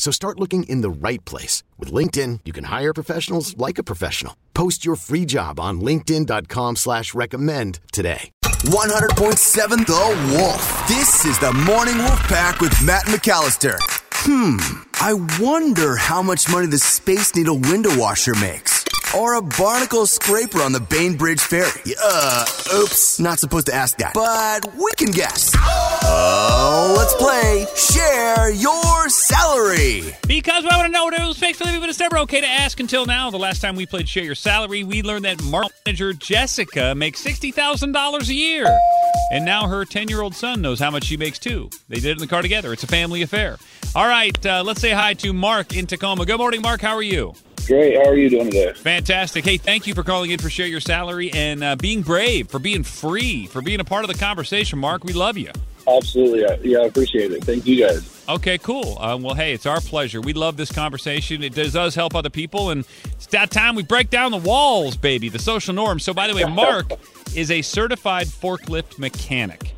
So 0.00 0.10
start 0.10 0.40
looking 0.40 0.62
in 0.62 0.80
the 0.80 0.88
right 0.88 1.22
place. 1.26 1.62
With 1.78 1.92
LinkedIn, 1.92 2.40
you 2.46 2.54
can 2.54 2.64
hire 2.64 2.94
professionals 2.94 3.54
like 3.58 3.76
a 3.76 3.82
professional. 3.82 4.34
Post 4.54 4.82
your 4.82 4.96
free 4.96 5.26
job 5.26 5.60
on 5.60 5.82
linkedin.com 5.82 6.76
slash 6.76 7.12
recommend 7.12 7.80
today. 7.92 8.30
100.7 8.42 9.86
The 9.86 10.34
Wolf. 10.34 10.88
This 10.88 11.26
is 11.26 11.38
the 11.38 11.52
Morning 11.52 11.98
Wolf 11.98 12.22
Pack 12.28 12.60
with 12.60 12.72
Matt 12.82 13.04
McAllister. 13.04 13.76
Hmm, 14.24 14.56
I 15.02 15.12
wonder 15.38 15.96
how 15.96 16.22
much 16.22 16.48
money 16.48 16.66
the 16.66 16.78
Space 16.78 17.34
Needle 17.34 17.58
window 17.58 17.94
washer 17.98 18.34
makes. 18.34 18.79
Or 19.16 19.34
a 19.34 19.42
barnacle 19.42 20.06
scraper 20.06 20.62
on 20.62 20.70
the 20.70 20.78
Bainbridge 20.78 21.40
Ferry. 21.40 21.94
Uh, 22.00 22.44
oops, 22.76 23.18
not 23.18 23.40
supposed 23.40 23.66
to 23.66 23.74
ask 23.74 23.98
that. 23.98 24.14
But 24.14 24.72
we 24.76 24.88
can 24.96 25.10
guess. 25.10 25.52
Oh, 25.56 26.94
let's 26.96 27.14
play 27.14 27.66
Share 27.74 28.52
Your 28.52 29.08
Salary. 29.08 30.14
Because 30.28 30.62
we 30.62 30.68
want 30.68 30.86
to 30.86 30.92
know 30.92 31.06
what 31.06 31.14
it 31.14 31.26
was 31.26 31.38
to 31.38 31.64
living, 31.64 31.80
but 31.80 31.88
it's 31.88 31.98
never 31.98 32.18
okay 32.18 32.40
to 32.40 32.46
ask 32.46 32.78
until 32.78 33.04
now. 33.04 33.30
The 33.30 33.38
last 33.38 33.60
time 33.60 33.74
we 33.74 33.84
played 33.84 34.08
Share 34.08 34.22
Your 34.22 34.36
Salary, 34.36 34.84
we 34.84 35.02
learned 35.02 35.24
that 35.24 35.42
market 35.42 35.72
manager 35.84 36.12
Jessica 36.12 36.94
makes 36.94 37.24
$60,000 37.24 38.28
a 38.28 38.34
year. 38.34 38.78
And 39.32 39.44
now 39.44 39.66
her 39.66 39.84
10 39.84 40.06
year 40.08 40.22
old 40.22 40.36
son 40.36 40.62
knows 40.62 40.78
how 40.78 40.92
much 40.92 41.04
she 41.04 41.16
makes 41.16 41.40
too. 41.40 41.68
They 41.88 41.96
did 41.96 42.06
it 42.06 42.12
in 42.12 42.18
the 42.18 42.28
car 42.28 42.42
together. 42.42 42.72
It's 42.72 42.84
a 42.84 42.88
family 42.88 43.22
affair. 43.22 43.58
All 43.96 44.06
right, 44.06 44.46
uh, 44.46 44.62
let's 44.64 44.80
say 44.80 44.90
hi 44.90 45.14
to 45.14 45.32
Mark 45.32 45.74
in 45.74 45.88
Tacoma. 45.88 46.24
Good 46.24 46.38
morning, 46.38 46.62
Mark. 46.62 46.80
How 46.80 46.94
are 46.94 47.02
you? 47.02 47.34
Great. 47.66 47.96
How 47.96 48.08
are 48.08 48.16
you 48.16 48.30
doing 48.30 48.50
today? 48.50 48.72
Fantastic. 48.72 49.44
Hey, 49.44 49.56
thank 49.56 49.86
you 49.86 49.94
for 49.94 50.02
calling 50.02 50.30
in 50.30 50.38
for 50.38 50.50
Share 50.50 50.66
Your 50.66 50.80
Salary 50.80 51.30
and 51.32 51.62
uh, 51.62 51.76
being 51.76 52.02
brave, 52.02 52.48
for 52.48 52.58
being 52.58 52.82
free, 52.82 53.46
for 53.46 53.62
being 53.62 53.80
a 53.80 53.84
part 53.84 54.04
of 54.04 54.08
the 54.08 54.18
conversation, 54.18 54.78
Mark. 54.78 55.04
We 55.04 55.12
love 55.12 55.36
you. 55.36 55.50
Absolutely. 55.86 56.70
Yeah, 56.70 56.80
I 56.80 56.84
appreciate 56.84 57.32
it. 57.32 57.44
Thank 57.44 57.66
you 57.66 57.86
guys. 57.86 58.24
Okay, 58.28 58.58
cool. 58.58 58.98
Uh, 58.98 59.16
well, 59.20 59.34
hey, 59.34 59.52
it's 59.52 59.66
our 59.66 59.80
pleasure. 59.80 60.20
We 60.20 60.32
love 60.32 60.56
this 60.56 60.70
conversation. 60.70 61.42
It 61.42 61.54
does, 61.54 61.72
does 61.72 61.94
help 61.94 62.14
other 62.14 62.30
people, 62.30 62.70
and 62.70 62.84
it's 63.12 63.26
that 63.28 63.50
time 63.50 63.74
we 63.74 63.82
break 63.82 64.10
down 64.10 64.30
the 64.30 64.36
walls, 64.36 64.96
baby, 64.96 65.28
the 65.28 65.38
social 65.38 65.74
norms. 65.74 66.04
So, 66.04 66.14
by 66.14 66.28
the 66.28 66.34
way, 66.34 66.44
Mark 66.52 66.92
is 67.34 67.50
a 67.50 67.62
certified 67.62 68.26
forklift 68.26 68.98
mechanic. 68.98 69.74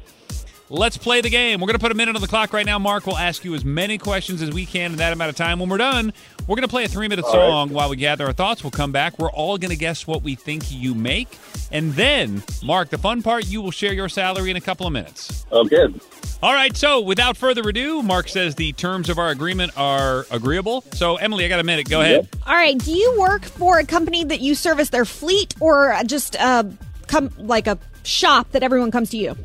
Let's 0.72 0.96
play 0.96 1.20
the 1.20 1.28
game. 1.28 1.60
We're 1.60 1.66
going 1.66 1.78
to 1.78 1.82
put 1.82 1.92
a 1.92 1.94
minute 1.94 2.16
on 2.16 2.22
the 2.22 2.28
clock 2.28 2.54
right 2.54 2.64
now. 2.64 2.78
Mark 2.78 3.06
will 3.06 3.18
ask 3.18 3.44
you 3.44 3.54
as 3.54 3.62
many 3.62 3.98
questions 3.98 4.40
as 4.40 4.52
we 4.52 4.64
can 4.64 4.92
in 4.92 4.96
that 4.96 5.12
amount 5.12 5.28
of 5.28 5.36
time. 5.36 5.58
When 5.58 5.68
we're 5.68 5.76
done, 5.76 6.14
we're 6.46 6.56
going 6.56 6.66
to 6.66 6.68
play 6.68 6.84
a 6.84 6.88
three 6.88 7.08
minute 7.08 7.26
All 7.26 7.30
song 7.32 7.68
while 7.74 7.90
we 7.90 7.96
gather 7.96 8.24
our 8.24 8.32
thoughts. 8.32 8.64
We'll 8.64 8.70
come 8.70 8.90
back. 8.90 9.18
We're 9.18 9.30
all 9.30 9.58
going 9.58 9.70
to 9.70 9.76
guess 9.76 10.06
what 10.06 10.22
we 10.22 10.34
think 10.34 10.72
you 10.72 10.94
make. 10.94 11.28
And 11.72 11.92
then, 11.92 12.42
Mark, 12.64 12.88
the 12.88 12.96
fun 12.96 13.20
part, 13.20 13.46
you 13.48 13.60
will 13.60 13.70
share 13.70 13.92
your 13.92 14.08
salary 14.08 14.50
in 14.50 14.56
a 14.56 14.62
couple 14.62 14.86
of 14.86 14.94
minutes. 14.94 15.44
Oh, 15.52 15.66
good. 15.66 16.00
All 16.42 16.54
right, 16.54 16.74
so 16.74 17.02
without 17.02 17.36
further 17.36 17.68
ado, 17.68 18.02
Mark 18.02 18.30
says 18.30 18.54
the 18.54 18.72
terms 18.72 19.10
of 19.10 19.18
our 19.18 19.28
agreement 19.28 19.72
are 19.76 20.24
agreeable. 20.30 20.84
So, 20.94 21.16
Emily, 21.16 21.44
I 21.44 21.48
got 21.48 21.60
a 21.60 21.64
minute. 21.64 21.90
Go 21.90 22.00
ahead. 22.00 22.30
All 22.46 22.54
right. 22.54 22.78
Do 22.78 22.92
you 22.92 23.14
work 23.18 23.44
for 23.44 23.78
a 23.78 23.84
company 23.84 24.24
that 24.24 24.40
you 24.40 24.54
service 24.54 24.88
their 24.88 25.04
fleet, 25.04 25.54
or 25.60 25.94
just 26.06 26.34
uh, 26.36 26.64
come 27.08 27.30
like 27.36 27.66
a 27.66 27.78
shop 28.04 28.52
that 28.52 28.62
everyone 28.62 28.90
comes 28.90 29.10
to 29.10 29.18
you? 29.18 29.36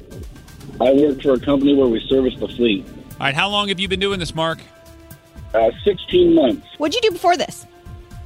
I 0.79 0.93
work 0.93 1.21
for 1.21 1.33
a 1.33 1.39
company 1.39 1.73
where 1.73 1.87
we 1.87 1.99
service 2.07 2.35
the 2.39 2.47
fleet. 2.47 2.85
All 2.87 3.17
right, 3.19 3.33
how 3.35 3.49
long 3.49 3.69
have 3.69 3.79
you 3.79 3.87
been 3.87 3.99
doing 3.99 4.19
this, 4.19 4.35
Mark? 4.35 4.59
Uh, 5.53 5.71
16 5.83 6.35
months. 6.35 6.67
What'd 6.77 6.93
you 6.93 7.01
do 7.01 7.11
before 7.13 7.35
this? 7.37 7.65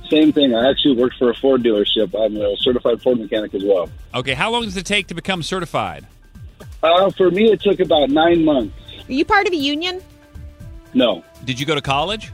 Same 0.10 0.34
thing. 0.34 0.54
I 0.54 0.70
actually 0.70 0.98
worked 0.98 1.16
for 1.18 1.30
a 1.30 1.36
Ford 1.36 1.64
dealership. 1.64 2.14
I'm 2.20 2.36
a 2.36 2.58
certified 2.58 3.02
Ford 3.02 3.20
mechanic 3.20 3.54
as 3.54 3.64
well. 3.64 3.90
Okay, 4.14 4.34
how 4.34 4.52
long 4.52 4.64
does 4.64 4.76
it 4.76 4.86
take 4.86 5.08
to 5.08 5.14
become 5.14 5.42
certified? 5.42 6.06
Uh, 6.84 7.10
for 7.12 7.32
me, 7.32 7.52
it 7.52 7.62
took 7.62 7.80
about 7.80 8.10
nine 8.10 8.44
months. 8.44 8.76
Are 9.08 9.12
you 9.14 9.24
part 9.24 9.48
of 9.48 9.54
a 9.54 9.58
union? 9.58 10.02
No, 10.94 11.24
Did 11.46 11.58
you 11.58 11.66
go 11.66 11.76
to 11.76 11.82
college? 11.82 12.32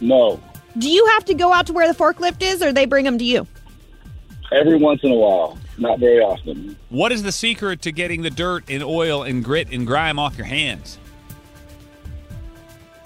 no. 0.00 0.40
Do 0.76 0.90
you 0.90 1.06
have 1.06 1.24
to 1.26 1.34
go 1.34 1.54
out 1.54 1.66
to 1.68 1.72
where 1.72 1.90
the 1.90 1.96
forklift 1.98 2.42
is, 2.42 2.62
or 2.62 2.70
they 2.70 2.84
bring 2.84 3.04
them 3.06 3.16
to 3.16 3.24
you? 3.24 3.46
Every 4.52 4.76
once 4.76 5.02
in 5.04 5.10
a 5.10 5.14
while. 5.14 5.56
Not 5.78 5.98
very 6.00 6.20
often. 6.20 6.76
What 6.88 7.12
is 7.12 7.22
the 7.22 7.32
secret 7.32 7.82
to 7.82 7.92
getting 7.92 8.22
the 8.22 8.30
dirt 8.30 8.64
and 8.68 8.82
oil 8.82 9.22
and 9.22 9.44
grit 9.44 9.70
and 9.70 9.86
grime 9.86 10.18
off 10.18 10.36
your 10.36 10.46
hands? 10.46 10.98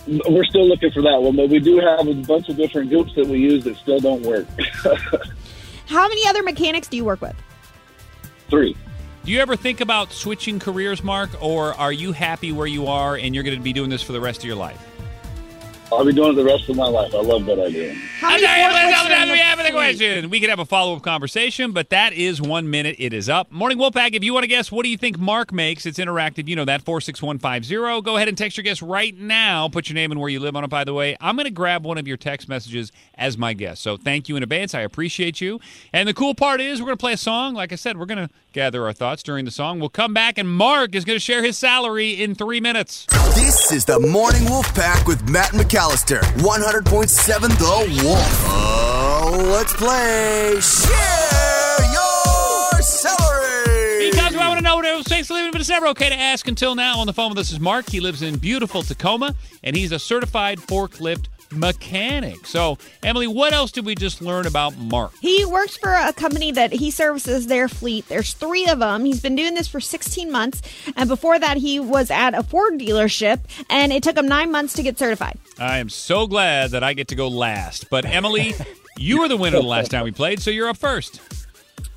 We're 0.07 0.45
still 0.45 0.67
looking 0.67 0.91
for 0.93 1.03
that 1.03 1.21
one, 1.21 1.37
but 1.37 1.49
we 1.49 1.61
do 1.61 1.79
have 1.79 2.07
a 2.07 2.15
bunch 2.15 2.49
of 2.49 2.57
different 2.57 2.91
goops 2.91 3.15
that 3.17 3.27
we 3.27 3.39
use 3.39 3.65
that 3.65 3.77
still 3.77 4.01
don't 4.01 4.23
work. 4.23 4.47
How 5.87 6.09
many 6.09 6.27
other 6.27 6.43
mechanics 6.43 6.89
do 6.89 6.97
you 6.97 7.05
work 7.05 7.21
with? 7.21 7.37
Three. 8.49 8.77
Do 9.25 9.33
you 9.33 9.41
ever 9.41 9.55
think 9.55 9.81
about 9.81 10.13
switching 10.13 10.59
careers, 10.59 11.05
Mark, 11.05 11.31
or 11.43 11.75
are 11.75 11.93
you 11.93 12.13
happy 12.13 12.53
where 12.53 12.67
you 12.67 12.87
are 12.87 13.17
and 13.17 13.35
you're 13.35 13.45
going 13.45 13.57
to 13.57 13.63
be 13.63 13.73
doing 13.73 13.91
this 13.91 14.03
for 14.03 14.13
the 14.13 14.21
rest 14.21 14.41
of 14.41 14.45
your 14.47 14.57
life? 14.57 14.90
I'll 15.93 16.05
be 16.05 16.13
doing 16.13 16.33
it 16.33 16.35
the 16.37 16.45
rest 16.45 16.69
of 16.69 16.77
my 16.77 16.87
life. 16.87 17.15
I 17.15 17.21
love 17.21 17.45
that 17.47 17.59
idea. 17.59 17.95
How 18.21 18.31
many 18.31 18.47
forklifts 18.47 19.11
are 19.11 19.23
in 19.23 19.29
the 19.29 19.35
we 19.35 19.39
have 19.39 19.59
the 19.59 19.71
question. 19.71 20.31
We 20.31 20.41
could 20.41 20.51
have 20.51 20.61
a 20.61 20.65
follow 20.65 20.95
up 20.97 21.03
conversation, 21.03 21.73
but 21.73 21.91
that 21.91 22.13
is 22.13 22.41
one 22.41 22.71
minute. 22.71 22.97
It 22.99 23.13
is 23.13 23.29
up. 23.29 23.51
Morning 23.51 23.77
Wolfpack, 23.77 24.15
if 24.15 24.23
you 24.23 24.33
want 24.33 24.45
to 24.45 24.49
guess, 24.49 24.71
what 24.71 24.85
do 24.85 24.89
you 24.89 24.97
think 24.97 25.19
Mark 25.19 25.53
makes? 25.53 25.87
It's 25.87 25.99
interactive. 25.99 26.47
You 26.49 26.57
know 26.57 26.65
that, 26.65 26.83
46150. 26.83 28.03
Go 28.03 28.17
ahead 28.17 28.29
and 28.29 28.39
text 28.39 28.57
your 28.57 28.63
guess 28.63 28.83
right 28.83 29.17
now. 29.17 29.69
Put 29.69 29.89
your 29.89 29.95
name 29.95 30.13
and 30.13 30.21
where 30.21 30.31
you 30.31 30.39
live 30.39 30.55
on 30.55 30.63
it, 30.63 30.71
by 30.71 30.85
the 30.85 30.95
way. 30.95 31.17
I'm 31.21 31.35
going 31.35 31.47
to 31.47 31.51
grab 31.51 31.85
one 31.85 31.99
of 31.99 32.07
your 32.07 32.17
text 32.17 32.49
messages 32.49 32.93
as 33.17 33.37
my 33.37 33.53
guest. 33.53 33.83
So 33.83 33.97
thank 33.97 34.29
you 34.29 34.37
in 34.37 34.43
advance. 34.43 34.75
I 34.75 34.83
appreciate 34.83 35.41
you. 35.41 35.61
And 35.93 36.09
the 36.09 36.15
cool 36.15 36.35
part 36.35 36.61
is 36.61 36.81
we're 36.81 36.87
going 36.87 36.99
to 36.99 37.01
play 37.01 37.15
a 37.15 37.19
song. 37.19 37.55
Like 37.55 37.73
I 37.73 37.77
said, 37.77 37.99
we're 37.99 38.07
going 38.07 38.29
to 38.29 38.33
gather 38.53 38.85
our 38.85 38.93
thoughts 38.93 39.23
during 39.23 39.45
the 39.45 39.51
song. 39.51 39.81
We'll 39.81 39.89
come 39.89 40.15
back, 40.15 40.39
and 40.39 40.49
Mark 40.49 40.95
is 40.95 41.05
going 41.05 41.17
to 41.17 41.21
share 41.21 41.43
his 41.43 41.57
salary 41.57 42.21
in 42.21 42.35
three 42.35 42.61
minutes. 42.61 43.07
This 43.35 43.73
is 43.73 43.85
the 43.85 44.01
Morning 44.01 44.45
Wolf 44.45 44.73
Pack 44.75 45.07
with 45.07 45.29
Matt 45.29 45.53
McAllister. 45.81 46.21
100.7 46.43 47.49
The 47.59 48.05
Wolf. 48.05 48.45
Oh, 48.49 49.49
let's 49.51 49.73
play 49.73 50.61
Share 50.61 51.81
Your 51.91 52.83
Salary. 52.83 54.11
Because 54.11 54.37
I 54.37 54.47
want 54.47 54.59
to 54.59 54.63
know 54.63 54.77
what 54.77 54.85
it 54.85 55.07
takes 55.07 55.29
to 55.29 55.33
live, 55.33 55.53
but 55.53 55.61
it's 55.63 55.71
never 55.71 55.87
okay 55.89 56.11
to 56.11 56.15
ask 56.15 56.47
until 56.49 56.75
now. 56.75 56.99
On 56.99 57.07
the 57.07 57.15
phone 57.15 57.31
with 57.31 57.39
us 57.39 57.51
is 57.51 57.61
Mark. 57.61 57.89
He 57.89 58.01
lives 58.01 58.21
in 58.21 58.37
beautiful 58.37 58.83
Tacoma, 58.83 59.35
and 59.65 59.75
he's 59.75 59.91
a 59.91 59.99
certified 59.99 60.59
forklift 60.59 61.29
mechanic. 61.53 62.47
So, 62.47 62.79
Emily, 63.03 63.27
what 63.27 63.53
else 63.53 63.73
did 63.73 63.85
we 63.85 63.95
just 63.95 64.23
learn 64.23 64.47
about 64.47 64.77
Mark? 64.77 65.13
He 65.21 65.45
works 65.45 65.77
for 65.77 65.93
a 65.93 66.13
company 66.13 66.53
that 66.53 66.73
he 66.73 66.91
services 66.91 67.47
their 67.47 67.69
fleet. 67.69 68.09
There's 68.09 68.33
three 68.35 68.67
of 68.67 68.79
them. 68.79 69.05
He's 69.05 69.21
been 69.21 69.37
doing 69.37 69.55
this 69.55 69.69
for 69.69 69.81
16 69.81 70.31
months. 70.31 70.63
And 70.97 71.09
before 71.09 71.39
that, 71.39 71.57
he 71.57 71.81
was 71.81 72.11
at 72.11 72.35
a 72.35 72.43
Ford 72.43 72.79
dealership, 72.79 73.41
and 73.69 73.93
it 73.93 74.03
took 74.03 74.17
him 74.17 74.29
nine 74.29 74.51
months 74.53 74.75
to 74.75 74.83
get 74.83 74.99
certified. 74.99 75.39
I 75.59 75.79
am 75.79 75.89
so 75.89 76.27
glad 76.27 76.71
that 76.71 76.83
I 76.83 76.93
get 76.95 77.09
to 77.09 77.15
go 77.15 77.29
last. 77.29 77.91
But, 77.91 78.05
Emily, 78.05 78.55
you 78.97 79.21
were 79.21 79.29
the 79.29 79.37
winner 79.37 79.61
the 79.61 79.67
last 79.67 79.91
time 79.91 80.05
we 80.05 80.13
played, 80.13 80.41
so 80.41 80.51
you're 80.51 80.69
up 80.69 80.77
first. 80.77 81.21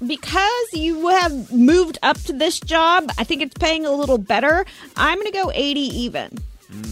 Because 0.05 0.73
you 0.73 1.07
have 1.07 1.51
moved 1.51 1.97
up 2.03 2.17
to 2.23 2.33
this 2.33 2.59
job, 2.59 3.09
I 3.17 3.23
think 3.23 3.41
it's 3.41 3.57
paying 3.57 3.85
a 3.85 3.91
little 3.91 4.17
better. 4.17 4.65
I'm 4.97 5.17
going 5.17 5.31
to 5.31 5.38
go 5.38 5.51
80 5.53 5.79
even. 5.79 6.38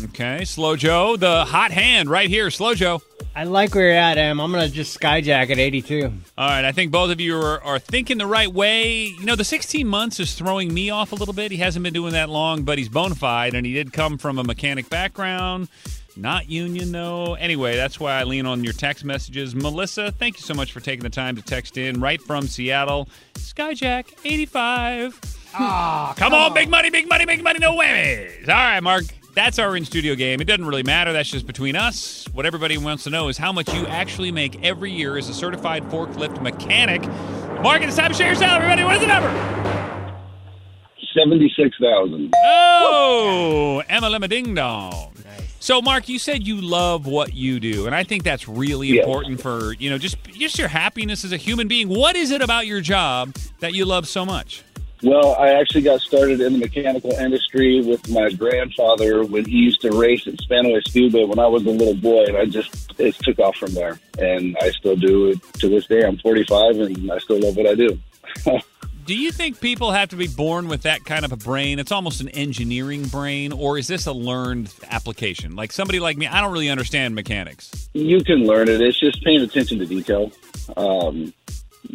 Okay, 0.06 0.46
Slow 0.46 0.76
Joe, 0.76 1.16
the 1.18 1.46
hot 1.46 1.72
hand 1.72 2.10
right 2.10 2.30
here. 2.30 2.52
Slow 2.52 2.74
Joe. 2.76 3.02
I 3.36 3.46
like 3.46 3.74
where 3.74 3.86
you're 3.88 3.98
at, 3.98 4.18
Em. 4.18 4.40
I'm 4.40 4.52
gonna 4.52 4.68
just 4.68 5.00
skyjack 5.00 5.50
at 5.50 5.58
82. 5.58 6.12
All 6.38 6.48
right, 6.50 6.66
I 6.66 6.72
think 6.72 6.92
both 6.92 7.12
of 7.12 7.22
you 7.22 7.38
are, 7.38 7.64
are 7.64 7.80
thinking 7.80 8.18
the 8.18 8.28
right 8.28 8.52
way. 8.52 9.06
You 9.06 9.26
know, 9.26 9.36
the 9.36 9.44
16 9.46 9.88
months 9.88 10.20
is 10.20 10.34
throwing 10.36 10.74
me 10.74 10.90
off 10.90 11.12
a 11.14 11.16
little 11.16 11.34
bit. 11.34 11.50
He 11.52 11.58
hasn't 11.58 11.82
been 11.84 11.94
doing 11.94 12.14
that 12.14 12.30
long, 12.30 12.64
but 12.64 12.78
he's 12.78 12.90
bona 12.90 13.16
fide, 13.16 13.54
and 13.54 13.66
he 13.66 13.74
did 13.74 13.94
come 13.94 14.18
from 14.18 14.38
a 14.38 14.44
mechanic 14.44 14.90
background. 14.90 15.70
Not 16.18 16.50
union, 16.50 16.92
though. 16.92 17.36
Anyway, 17.36 17.78
that's 17.78 17.98
why 18.00 18.20
I 18.20 18.24
lean 18.26 18.46
on 18.46 18.66
your 18.66 18.74
text 18.74 19.06
messages. 19.06 19.56
Melissa, 19.56 20.12
thank 20.12 20.36
you 20.36 20.44
so 20.44 20.54
much 20.54 20.74
for 20.74 20.82
taking 20.82 21.04
the 21.04 21.10
time 21.10 21.38
to 21.38 21.42
text 21.42 21.78
in 21.78 22.02
right 22.02 22.22
from 22.22 22.48
Seattle. 22.48 23.08
Skyjack 23.36 24.08
85. 24.26 25.20
Ah, 25.54 26.14
Come 26.18 26.34
on, 26.34 26.54
big 26.54 26.70
money, 26.70 26.90
big 26.90 27.08
money, 27.08 27.26
big 27.26 27.42
money, 27.42 27.60
no 27.60 27.74
whammies. 27.78 28.42
All 28.50 28.54
right, 28.56 28.82
Mark. 28.82 29.06
That's 29.34 29.60
our 29.60 29.78
in 29.78 29.86
studio 29.86 30.16
game. 30.16 30.42
It 30.42 30.46
doesn't 30.46 30.66
really 30.66 30.84
matter. 30.84 31.14
That's 31.14 31.30
just 31.30 31.48
between 31.48 31.76
us. 31.76 32.26
What 32.34 32.46
everybody 32.46 32.78
wants 32.78 33.04
to 33.06 33.10
know 33.10 33.30
is 33.30 33.38
how 33.38 33.54
much 33.54 33.74
you 33.74 33.88
actually 33.88 34.32
make 34.32 34.62
every 34.64 34.92
year 34.92 35.18
as 35.18 35.30
a 35.30 35.34
certified 35.34 35.84
forklift 35.86 36.42
mechanic. 36.42 37.02
Mark, 37.62 37.82
it's 37.82 37.96
time 37.96 38.12
to 38.12 38.18
share 38.18 38.28
your 38.28 38.36
salary. 38.36 38.66
Everybody, 38.66 38.84
what 38.84 38.96
is 38.96 39.02
the 39.02 39.08
number? 39.08 40.18
Seventy-six 41.18 41.76
thousand. 41.82 42.34
Oh, 42.38 43.84
Emma 43.88 44.08
Lemma 44.08 44.30
Ding 44.30 44.54
Dong. 44.56 45.14
So, 45.60 45.82
Mark, 45.82 46.10
you 46.10 46.18
said 46.18 46.46
you 46.48 46.60
love 46.60 47.06
what 47.06 47.34
you 47.34 47.60
do, 47.60 47.86
and 47.86 47.94
I 47.94 48.04
think 48.04 48.24
that's 48.24 48.48
really 48.48 48.88
Yes. 48.88 49.04
important 49.06 49.40
for 49.42 49.74
you 49.74 49.90
know 49.90 49.98
just 49.98 50.18
just 50.24 50.58
your 50.58 50.68
happiness 50.70 51.24
as 51.24 51.32
a 51.32 51.38
human 51.38 51.68
being. 51.68 51.88
What 51.88 52.16
is 52.16 52.32
it 52.32 52.42
about 52.42 52.66
your 52.66 52.82
job 52.82 53.36
that 53.60 53.74
you 53.74 53.86
love 53.86 54.08
so 54.08 54.26
much? 54.26 54.64
Well, 55.04 55.36
I 55.36 55.50
actually 55.54 55.82
got 55.82 56.02
started 56.02 56.42
in 56.42 56.54
the 56.54 56.60
mechanical 56.60 57.12
industry 57.12 57.82
with 57.82 58.08
my 58.10 58.30
grandfather 58.30 59.24
when 59.24 59.46
he 59.46 59.58
used 59.58 59.82
to 59.82 59.92
race 59.92 60.28
at 60.28 60.36
Spanaway 60.36 60.84
Speedway 60.84 61.26
when 61.26 61.40
I 61.40 61.48
was 61.48 61.66
a 61.66 61.72
little 61.72 61.96
boy, 61.96 62.26
and 62.26 62.38
I 62.38 62.46
just 62.46 63.00
it 63.00 63.16
took 63.16 63.40
off 63.40 63.56
from 63.56 63.74
there. 63.74 64.00
And 64.20 64.56
I 64.62 64.70
still 64.70 64.96
do 64.96 65.30
it 65.30 65.40
to 65.60 65.70
this 65.70 65.88
day. 65.88 66.04
I'm 66.04 66.18
45, 66.18 66.80
and 66.80 67.12
I 67.12 67.18
still 67.18 67.40
love 67.40 67.58
what 67.58 67.68
I 67.68 67.76
do. 67.76 68.00
Do 69.04 69.16
you 69.18 69.32
think 69.32 69.60
people 69.60 69.92
have 69.92 70.10
to 70.10 70.16
be 70.16 70.28
born 70.28 70.68
with 70.68 70.84
that 70.84 71.04
kind 71.04 71.26
of 71.26 71.32
a 71.32 71.36
brain? 71.36 71.80
It's 71.80 71.92
almost 71.92 72.22
an 72.22 72.30
engineering 72.30 73.06
brain, 73.06 73.52
or 73.52 73.78
is 73.80 73.88
this 73.88 74.06
a 74.06 74.14
learned 74.14 74.72
application? 74.90 75.56
Like 75.56 75.72
somebody 75.72 76.00
like 76.00 76.18
me, 76.18 76.28
I 76.28 76.40
don't 76.40 76.54
really 76.54 76.70
understand 76.70 77.16
mechanics. 77.16 77.90
you 77.94 78.24
can 78.24 78.46
learn 78.46 78.70
it. 78.70 78.80
It's 78.80 79.00
just 79.00 79.24
paying 79.24 79.42
attention 79.42 79.80
to 79.80 79.86
detail, 79.88 80.32
um, 80.78 81.34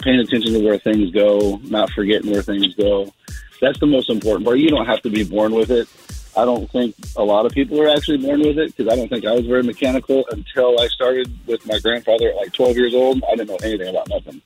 paying 0.02 0.20
attention 0.20 0.52
to 0.52 0.64
where 0.64 0.78
things 0.78 1.10
go, 1.10 1.60
not 1.64 1.90
forgetting 1.90 2.30
where 2.30 2.42
things 2.42 2.74
go. 2.74 3.12
That's 3.60 3.78
the 3.80 3.86
most 3.86 4.10
important 4.10 4.44
part. 4.44 4.58
You 4.58 4.68
don't 4.68 4.86
have 4.86 5.02
to 5.02 5.10
be 5.10 5.24
born 5.24 5.52
with 5.54 5.70
it. 5.70 5.88
I 6.36 6.44
don't 6.44 6.70
think 6.70 6.94
a 7.16 7.24
lot 7.24 7.46
of 7.46 7.52
people 7.52 7.80
are 7.80 7.88
actually 7.88 8.18
born 8.18 8.40
with 8.40 8.58
it 8.58 8.76
because 8.76 8.92
I 8.92 8.96
don't 8.96 9.08
think 9.08 9.24
I 9.24 9.32
was 9.32 9.46
very 9.46 9.62
mechanical 9.62 10.24
until 10.30 10.78
I 10.78 10.88
started 10.88 11.32
with 11.46 11.66
my 11.66 11.78
grandfather 11.78 12.28
at 12.28 12.36
like 12.36 12.52
12 12.52 12.76
years 12.76 12.94
old. 12.94 13.24
I 13.24 13.36
didn't 13.36 13.48
know 13.48 13.66
anything 13.66 13.88
about 13.88 14.08
nothing. 14.08 14.42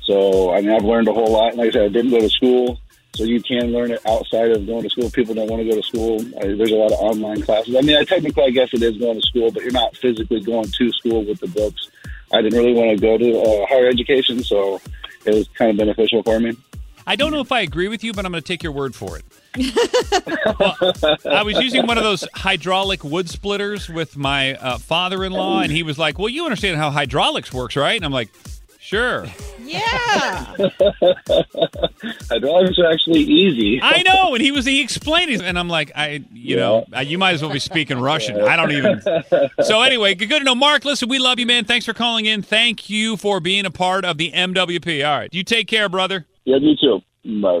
So, 0.00 0.52
I 0.52 0.60
mean, 0.60 0.70
I've 0.70 0.84
learned 0.84 1.06
a 1.06 1.12
whole 1.12 1.30
lot. 1.30 1.54
Like 1.54 1.68
I 1.68 1.72
said, 1.72 1.82
I 1.84 1.88
didn't 1.88 2.10
go 2.10 2.18
to 2.18 2.28
school, 2.28 2.80
so 3.14 3.22
you 3.22 3.40
can 3.40 3.72
learn 3.72 3.92
it 3.92 4.04
outside 4.04 4.50
of 4.50 4.66
going 4.66 4.82
to 4.82 4.90
school. 4.90 5.10
People 5.10 5.34
don't 5.34 5.48
want 5.48 5.62
to 5.62 5.68
go 5.68 5.76
to 5.76 5.82
school. 5.86 6.18
There's 6.18 6.72
a 6.72 6.76
lot 6.76 6.90
of 6.90 6.98
online 6.98 7.42
classes. 7.42 7.76
I 7.76 7.82
mean, 7.82 7.96
I 7.96 8.02
technically, 8.02 8.42
I 8.42 8.50
guess 8.50 8.70
it 8.72 8.82
is 8.82 8.98
going 8.98 9.20
to 9.20 9.26
school, 9.28 9.52
but 9.52 9.62
you're 9.62 9.70
not 9.70 9.96
physically 9.96 10.40
going 10.40 10.64
to 10.64 10.90
school 10.90 11.24
with 11.24 11.38
the 11.38 11.46
books. 11.46 11.88
I 12.32 12.42
didn't 12.42 12.58
really 12.58 12.72
want 12.72 12.90
to 12.90 12.96
go 12.96 13.18
to 13.18 13.40
uh, 13.40 13.66
higher 13.66 13.88
education, 13.88 14.42
so 14.42 14.80
it 15.24 15.34
was 15.34 15.48
kind 15.48 15.70
of 15.70 15.76
beneficial 15.76 16.22
for 16.22 16.40
me. 16.40 16.56
I 17.06 17.16
don't 17.16 17.32
know 17.32 17.40
if 17.40 17.50
I 17.50 17.60
agree 17.60 17.88
with 17.88 18.04
you, 18.04 18.12
but 18.12 18.24
I'm 18.24 18.32
going 18.32 18.42
to 18.42 18.46
take 18.46 18.62
your 18.62 18.72
word 18.72 18.94
for 18.94 19.18
it. 19.18 19.24
well, 20.58 20.76
I 21.30 21.42
was 21.42 21.58
using 21.58 21.86
one 21.86 21.98
of 21.98 22.04
those 22.04 22.24
hydraulic 22.32 23.02
wood 23.02 23.28
splitters 23.28 23.88
with 23.88 24.16
my 24.16 24.54
uh, 24.54 24.78
father-in-law, 24.78 25.60
and 25.60 25.72
he 25.72 25.82
was 25.82 25.98
like, 25.98 26.18
"Well, 26.18 26.28
you 26.28 26.44
understand 26.44 26.76
how 26.76 26.90
hydraulics 26.90 27.52
works, 27.52 27.76
right?" 27.76 27.96
And 27.96 28.04
I'm 28.04 28.12
like, 28.12 28.30
"Sure." 28.82 29.26
Yeah. 29.64 30.54
Hydraulics 32.28 32.78
are 32.78 32.90
actually 32.90 33.20
easy. 33.20 33.80
I 33.82 34.02
know, 34.02 34.34
and 34.34 34.42
he 34.42 34.50
was 34.50 34.64
he 34.64 34.82
explained 34.82 35.30
it, 35.30 35.40
and 35.40 35.58
I'm 35.58 35.68
like, 35.68 35.92
I, 35.94 36.24
you 36.32 36.56
know, 36.56 36.84
uh, 36.94 37.00
you 37.00 37.16
might 37.16 37.32
as 37.34 37.42
well 37.42 37.52
be 37.52 37.58
speaking 37.58 37.98
Russian. 37.98 38.40
I 38.40 38.56
don't 38.56 38.72
even. 38.72 39.00
So 39.62 39.80
anyway, 39.82 40.14
good 40.14 40.28
to 40.30 40.44
know, 40.44 40.54
Mark. 40.54 40.84
Listen, 40.84 41.08
we 41.08 41.18
love 41.18 41.38
you, 41.38 41.46
man. 41.46 41.64
Thanks 41.64 41.86
for 41.86 41.92
calling 41.94 42.26
in. 42.26 42.42
Thank 42.42 42.90
you 42.90 43.16
for 43.16 43.40
being 43.40 43.64
a 43.64 43.70
part 43.70 44.04
of 44.04 44.18
the 44.18 44.32
MWP. 44.32 45.06
All 45.06 45.18
right, 45.18 45.32
you 45.32 45.44
take 45.44 45.68
care, 45.68 45.88
brother. 45.88 46.26
Yeah, 46.44 46.58
me 46.58 46.76
too. 46.80 47.00
Bye. 47.40 47.60